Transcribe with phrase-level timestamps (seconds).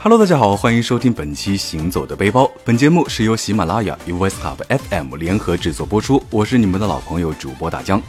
[0.00, 2.44] Hello，大家好，欢迎收听本期《行走的背包》。
[2.64, 6.22] 本节目是由喜马拉雅与 Voice Club FM 联合制作播出。
[6.30, 8.00] 我是你们的老朋友主播大江，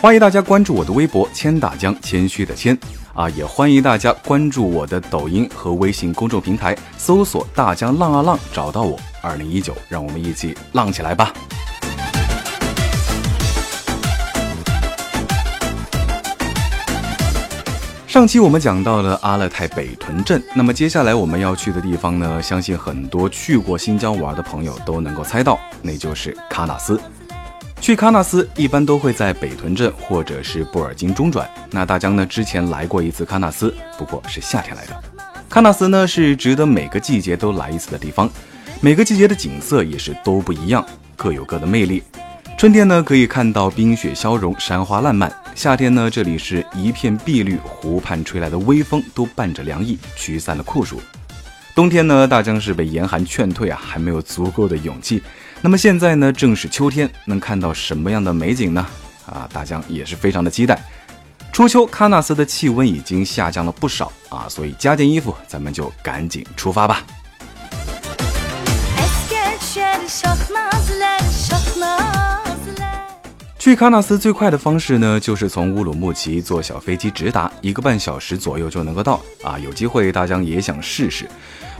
[0.00, 2.76] 欢迎大家关注我的微博“谦大江”，谦虚的谦
[3.14, 8.98] 啊，也欢迎大家关注我的抖音和微信公众平台，搜索“大江浪啊浪”，找到我。
[9.22, 11.32] 二零一九，让我们一起浪起来吧！
[18.08, 22.40] 上期我们讲到了阿勒泰北屯镇，那么接下来我们要去的地方呢？
[22.40, 26.98] 相信很多去过新疆玩的朋友都能够猜到，那就是喀纳斯。
[27.82, 31.46] 去喀纳斯一般都会在北屯镇或者是布尔津中转。
[31.70, 35.02] 那大江呢之前来过一次喀纳斯，不过是夏天来的。
[35.50, 38.28] 喀纳斯呢是值得每个季节都来一次的地方，
[38.80, 40.82] 每个季节的景色也是都不一样，
[41.14, 42.02] 各有各的魅力。
[42.58, 45.32] 春天呢可以看到冰雪消融，山花烂漫。
[45.54, 51.00] 夏天呢，这里是一片碧绿，湖畔吹来的微风都伴着凉意，驱散了酷暑。
[51.72, 55.22] 冬天呢，大江是被严寒劝退啊，还没有足够的勇气。
[55.60, 58.84] 那么现在呢，正是秋天，能看到什么样的美景呢？
[59.26, 60.82] 啊，大江也是非常的期待。
[61.52, 67.04] 初秋，喀纳斯的气温已经下降了不少啊，所以加件衣服，咱们就赶紧出发吧。
[73.68, 79.58] 去喀纳斯最快的方式呢，就是从乌鲁木齐坐小飞机直达，一个半小时左右就能够到啊。
[79.58, 81.28] 有机会大家也想试试，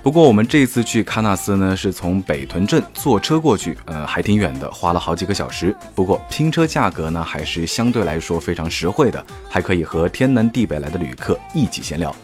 [0.02, 5.74] 不过我们这次去喀纳斯呢，是从北屯镇坐车过去，呃，还挺远的，花了好几个小时。
[5.94, 12.14] 不过拼车价格呢，还是相对来说非常实惠的，还可以和天南地北来的旅客一起闲聊。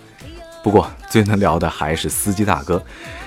[0.65, 2.83] 不过最能聊的还是司机大哥，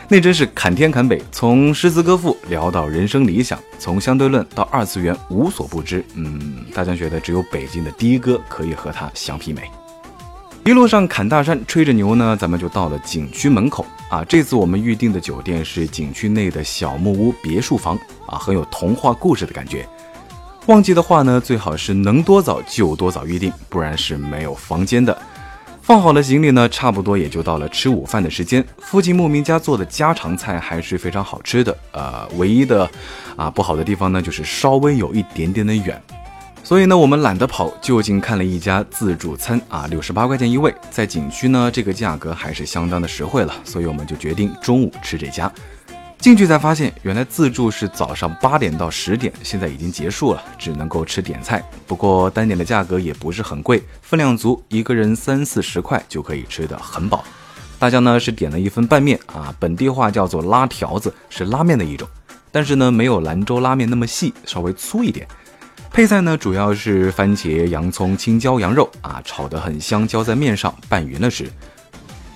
[0.09, 6.03] 那真是侃天侃北，从诗词歌赋聊到人生理想，从相对论到二次元无所不知。
[6.15, 9.69] 嗯，大家觉得只有北京的的哥可以和他相媲美。
[10.65, 14.23] 一路上侃大山，吹着牛呢，咱们就到了景区门口啊。
[14.27, 17.95] 这次我们预定的酒店是景区内的小木屋别墅房
[18.25, 19.87] 啊，很有童话故事的感觉。
[20.65, 25.15] 旺季的话呢，最好是能多早就多早预定，不然是没有房间的。
[25.87, 28.61] 放好了行李呢，差不多也就到了吃午饭的时间。
[28.79, 31.73] 附近牧民家做的家常菜还是非常好吃的。
[31.93, 32.85] 呃，唯一的
[33.37, 35.97] 啊不好的地方呢，就是稍微有一点点的远。
[36.61, 43.53] 所以呢，我们懒得跑，就近看了一家自助餐啊，六十八块钱一位，在景区呢，这个价格还是相当的实惠了。
[43.63, 45.49] 所以我们就决定中午吃这家。
[46.19, 51.63] 进去才发现，原来自助是早上八点到十点，现在已经结束了，只能够吃点菜。
[51.85, 57.23] 不过单点的价格也不是很贵，分量足，一个人三四十块就可以吃得很饱。
[57.79, 62.07] 大家呢是点了一份拌面啊，本地话叫做拉条子，是拉面的一种，
[62.51, 65.27] 但是呢没有兰州拉面那么细，稍微粗一点。
[65.91, 71.49] 配菜呢主要是番茄、洋葱、青椒、羊肉啊，炒得很香，浇在面上拌匀了吃。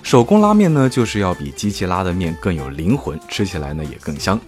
[0.02, 4.38] 手工拉面呢，就是要比机器拉的面更有灵魂，吃起来呢也更香。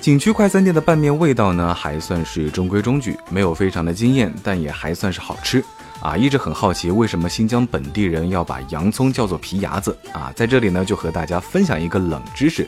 [0.00, 5.62] 景区快餐店的拌面味道呢还算是中规中矩，没有非常的惊艳，但也还算是好吃
[6.00, 6.16] 啊！
[6.16, 10.32] 一直很好奇为什么新疆本地人要把洋葱叫做皮牙子啊？
[10.36, 12.66] 在这里呢就和大家分享一个冷知识：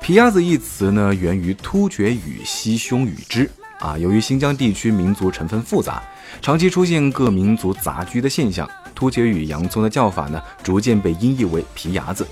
[0.00, 3.50] 皮牙子一词呢源于突厥语西匈语支
[3.80, 3.98] 啊。
[3.98, 6.00] 由于新疆地区民族成分复杂，
[6.40, 8.68] 长期出现各民族杂居的现象。
[8.94, 12.26] 突厥语洋葱的叫法呢，逐渐被音译为皮牙子。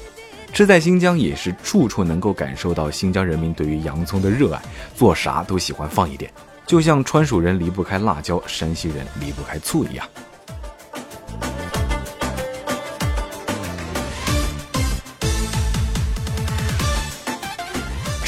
[0.53, 4.63] 吃在新疆也是处处能够感受到新疆人民对于洋葱的热爱，
[4.95, 6.33] 做啥都喜欢放一点，
[6.67, 10.07] 就像川蜀人离不开辣椒，山西人离不开醋一样。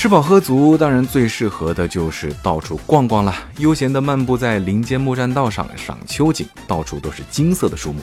[0.01, 8.01] 吃饱喝足，当然最适合的就是到处逛逛了，悠闲的漫步在林间木栈道上赏秋景，到处都是金色的树木。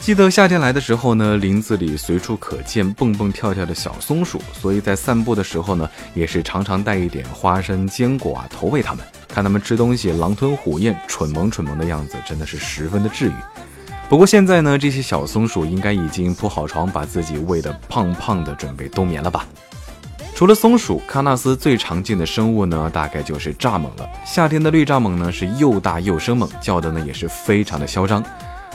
[0.00, 13.34] 记得夏天来的时候呢，林子里随处可见蹦蹦跳跳的小松鼠，所以在散步的时候呢，也是常常带一点花生、坚果啊投喂它们，看它们吃东西狼吞虎咽、蠢萌蠢萌的样子，真的是十分的治愈。
[14.08, 19.44] 不过现在呢，这些小松鼠应该已经铺好床，把自己喂得胖胖的，准备冬眠了吧？
[20.36, 24.06] 除了松鼠，喀纳斯最常见的生物呢，大概就是蚱蜢了。
[24.26, 28.22] 夏天的绿蚱蜢呢，是又大又生猛，叫的呢也是非常的嚣张。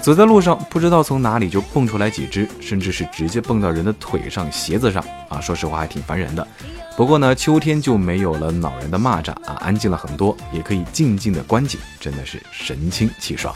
[0.01, 5.39] 走在路上，不知道从哪里就蹦出来几只，甚至是直接蹦到人的腿上、鞋子上啊！
[5.39, 6.47] 说实话，还挺烦人的。
[6.97, 13.53] 不过呢，秋天就没有了恼人的蚂蚱啊，安静了很多，也可以静静的观景，真的是神清气爽。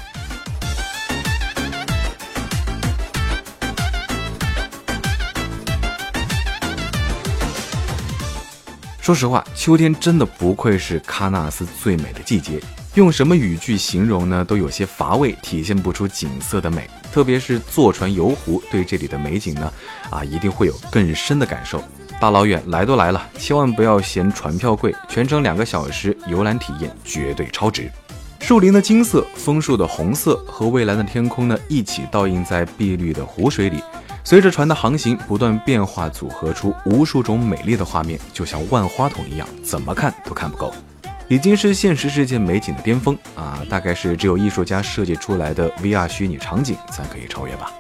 [9.06, 12.60] 说实话，秋天真的不愧是喀纳斯最美的季节。
[12.96, 16.90] 用什么语句形容呢，都有些乏味，体现不出景色的美。
[17.12, 19.72] 特别是坐船游湖，对这里的美景呢，
[20.10, 21.84] 啊，一定会有更深的感受。
[22.20, 27.92] 大老远来都来了，千万不要嫌船票贵，全程两个小时游览体验绝对超值。
[28.40, 33.84] 树林的金色，枫树的红色和蔚蓝的天空呢，一起倒映在碧绿的湖水里。
[34.28, 40.74] 随着船的航行不断变化，组合出无数种美丽的画面，就像万花筒一样，怎么看都看不够，
[41.28, 43.62] 已经是现实世界美景的巅峰啊！
[43.70, 47.72] 大概是只有艺术家设计出来的 VR 虚拟场景才可以超越吧。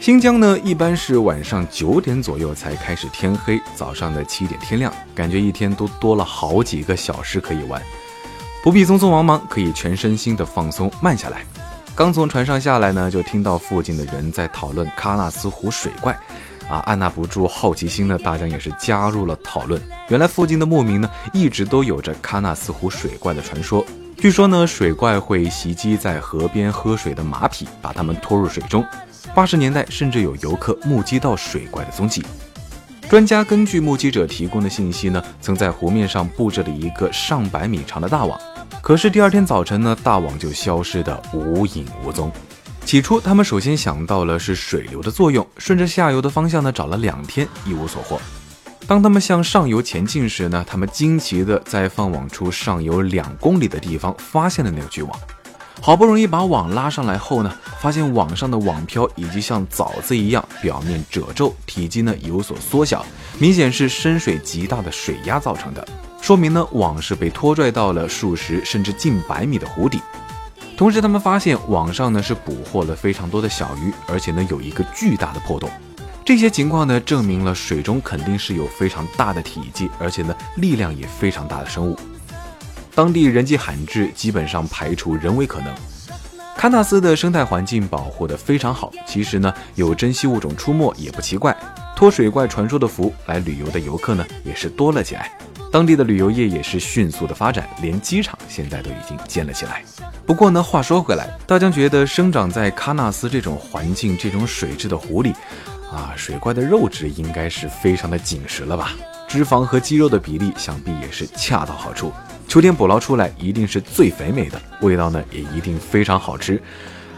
[0.00, 7.82] 新疆呢，一般是晚上九点左右才开始天黑，早上的七点天亮，感觉一天都多了好几个小时可以玩。
[8.64, 11.44] 不必匆匆忙忙，可以全身心的放松慢下来。
[11.94, 16.18] 刚从船上下来呢，就听到附近的人在讨论喀纳斯湖水怪，
[16.66, 19.78] 啊，按捺不住好奇心呢，大家也是加入了讨论。
[20.08, 23.84] 原来附近的牧民呢，一直都有着喀纳斯湖水怪的传说。
[24.16, 28.82] 据说呢，水怪会袭击在河边喝水的马匹，把它们拖入水中。
[29.34, 32.24] 八十年代甚至有游客目击到水怪的踪迹。
[33.10, 38.40] 专家根据目击者提供的信息呢，曾在湖面上布置了一个上百米长的大网。
[38.84, 42.30] 可是第二天早晨呢，大网就消失得无影无踪。
[42.84, 48.20] 起初，他们首先想到了是水流的作用，顺着下游的方向呢找了两天，一无所获。
[48.86, 55.18] 当他们向上游前进时呢，他们惊奇地在放网处上游两公里的地方发现了那个巨网。
[55.80, 57.50] 好不容易把网拉上来后呢，
[57.80, 63.02] 发现网上的网漂已经像枣子一样，表面褶皱，体积呢有所缩小，
[63.38, 65.88] 明显是深水极大的水压造成的。
[66.24, 70.00] 说明呢，网是被拖拽到了数十甚至近百米的湖底。
[70.74, 75.68] 同时，他们发现网上呢是捕获了非常多的小鱼，而且呢有一个巨大的破洞。
[76.24, 81.94] 这些情况呢证明了水中肯定是有非常大的体积，而且呢力量也非常大的生物。
[82.94, 85.74] 当地人迹罕至，基本上排除人为可能。
[86.56, 91.54] 喀纳斯的生态环境保护得非常好，其实呢有珍稀物种出没也不奇怪。
[91.94, 95.30] 托水怪传说的福，来旅游的游客呢也是多了起来。
[95.74, 99.82] 当地的旅游业也是迅速的发展，连机场现在都已经建了起来。
[100.24, 105.34] 不过呢，话说回来，大江觉得生长在喀纳斯这种环境、这种水质的湖里，
[105.90, 108.92] 啊，水怪的肉质应该是非常的紧实了吧？
[109.26, 112.12] 脂肪和肌肉的比例想必也是恰到好处。
[112.46, 116.62] 秋天捕捞出来一定是最肥美的，味道呢也一定非常好吃。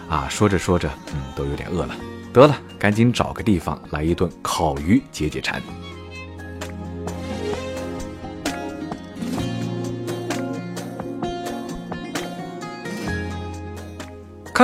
[0.08, 1.94] 啊，说着说着，嗯，都有点饿了。
[2.32, 5.60] 得了，赶紧找个地方来一顿烤鱼解解馋。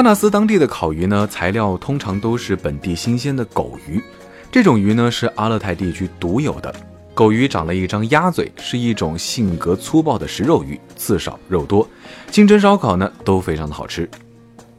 [0.02, 4.02] 纳斯当地的烤鱼呢，材料通常都是本地新鲜的狗鱼。
[4.50, 6.74] 这种鱼呢是阿勒泰地区独有的。
[7.14, 11.86] 狗鱼长了一张鸭嘴，是一种性格粗暴的食肉鱼，刺少肉多。
[12.30, 14.08] 清蒸烧烤呢都非常的好吃。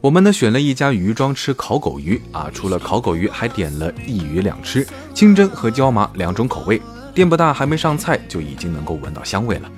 [0.00, 6.82] 我们呢选了一家鱼庄吃烤狗鱼啊，除了烤狗鱼，还点了一鱼两吃，清蒸和椒麻两种口味。
[7.14, 9.70] 店不大，还没上菜就已经能够闻到香味了。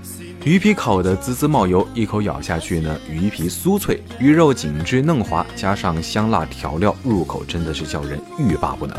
[0.45, 8.97] 鱼皮烤得滋滋冒油，一口咬下去呢，鱼皮酥脆，鱼肉紧致嫩滑，加上香辣调料，入口真的是叫人欲罢不能。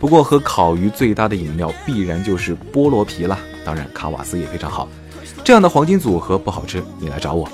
[0.00, 4.88] 不过和烤鱼最搭的饮料必然就是菠萝啤了，当然卡瓦斯也非常好。
[5.44, 7.48] 这样的黄金组合不好吃，你来找我。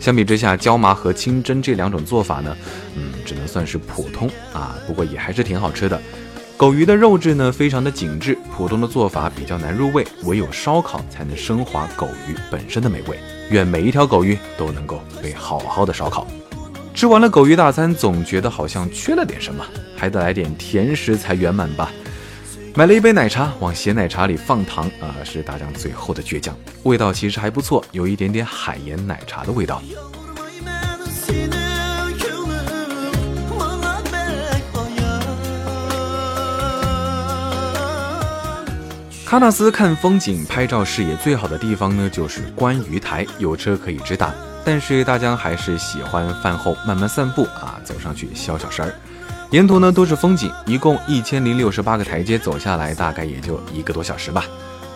[0.00, 2.56] 相比之下，椒麻和清蒸这两种做法呢，
[2.96, 6.00] 嗯，只能算是普通啊，不过也还是挺好吃的。
[6.58, 13.16] 狗鱼的肉质呢，非常的紧致，普通的做法比较难入味，唯有烧烤才能升华狗鱼本身的美味。
[13.50, 16.26] 愿每一条狗鱼都能够被好好的烧烤。
[16.92, 19.64] 吃完了狗鱼大餐，总觉得好像缺了点什么，
[19.96, 21.92] 还得来点甜食才圆满吧。
[22.74, 26.56] 买了一杯奶茶，往咸奶茶里放糖啊，是大江最后的倔强。
[26.82, 29.80] 味道其实还不错，有一点点海盐奶茶的味道。
[39.28, 44.32] 喀纳斯看风景、拍照视野最好的地方呢，就是观鱼台，有车可以直达。
[44.64, 48.90] 但是大家还是喜欢饭后慢慢散步啊，走上去消消食儿。
[49.50, 54.46] 沿途呢都是风景，一共一千零六十八个台阶，走下来大概也就一个多小时吧。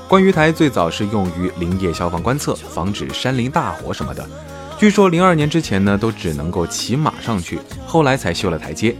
[0.08, 4.26] 观鱼台最早是用于林业消防观测，防止山林大火什么的。
[4.78, 8.96] 据说零二年之前呢，都只能够骑马上去，后来才修了台阶。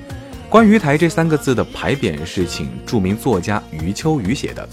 [0.51, 4.69] 观鱼台这三个字的牌匾是请著名作家余秋雨写的。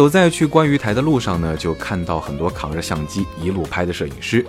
[0.00, 4.42] 走在去观鱼台的路上呢，就看到很多扛着相机一路拍的摄影师。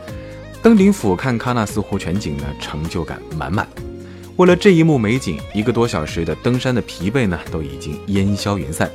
[0.64, 3.68] 登顶俯瞰喀纳斯湖全景呢，成就感满满。
[4.38, 8.90] 为了这一幕美景，一个多小时的登山的疲惫呢，都已经烟消云散。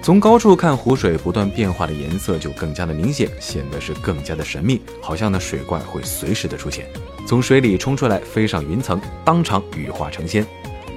[0.00, 6.86] 从高处看湖水不断变化的颜色就更加的明显，显得是更加的神秘，好像呢水怪会随时的出现，
[7.26, 10.46] 从水里冲出来，飞上云层，当场羽化成仙。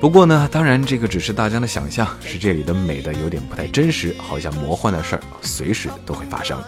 [0.04, 6.62] 不过呢，当然这个只是大家的想象，是这里的美的有点不太真实，好像魔幻的事儿随时都会发生。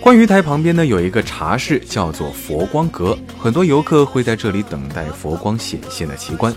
[0.00, 6.50] 观鱼台旁边呢有一个茶室，叫做佛光阁，很多游客会在这里等待佛光显现的奇观。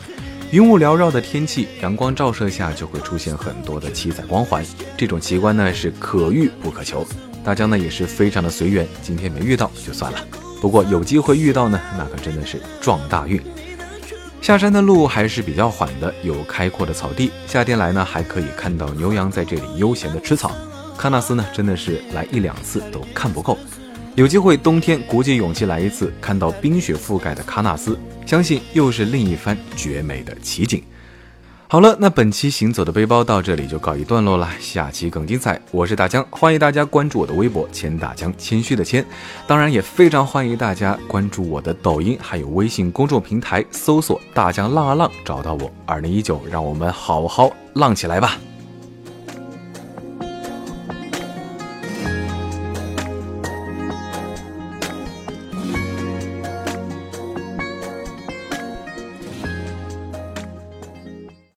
[0.52, 7.06] 云雾缭绕的天气，阳光照射下就会出现很多的七彩光环，这种奇观呢是可遇不可求。
[7.46, 10.18] 大家呢也是非常的随缘，今天没遇到就算了。
[10.60, 13.40] 不过有机会遇到呢，那可真的是撞大运。
[14.42, 20.52] 下山的路还是比较缓的，有开阔的草地，夏天来呢还可以看到牛羊在这里悠闲的吃草。
[20.98, 23.58] 喀纳斯呢，真的是来一两次都看不够。
[24.16, 30.82] 有机会冬天鼓起勇气来一次，看到冰雪覆盖的喀纳斯，相信又是另一番绝美的奇景。
[31.68, 35.60] 好了，那本期行走的背包到这里就告一段落了，下期更精彩。
[35.72, 39.04] 我是大江，欢迎大家关注我的微博“谦大江”，谦虚的谦。
[39.48, 45.72] 当然也非常欢迎大家关注我的抖音，还有微信公众平台，搜索“大江浪啊浪”，找到我。
[45.88, 48.38] 二零一九，让我们好好浪起来吧！